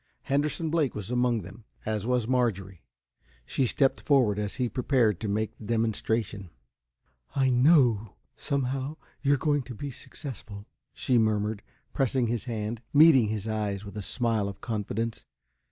Henderson 0.23 0.71
Blake 0.71 0.95
was 0.95 1.11
among 1.11 1.41
them, 1.41 1.63
as 1.85 2.07
was 2.07 2.27
Marjorie. 2.27 2.81
She 3.45 3.67
stepped 3.67 4.01
forward, 4.01 4.39
as 4.39 4.55
he 4.55 4.67
prepared 4.67 5.19
to 5.19 5.27
make 5.27 5.55
the 5.55 5.65
demonstration. 5.65 6.49
"I 7.35 7.51
know, 7.51 8.15
somehow, 8.35 8.97
you're 9.21 9.37
going 9.37 9.61
to 9.61 9.75
be 9.75 9.91
successful!" 9.91 10.65
she 10.95 11.19
murmured, 11.19 11.61
pressing 11.93 12.25
his 12.25 12.45
hand, 12.45 12.81
meeting 12.91 13.27
his 13.27 13.47
eyes 13.47 13.85
with 13.85 13.95
a 13.95 14.01
smile 14.01 14.49
of 14.49 14.59
confidence. 14.59 15.23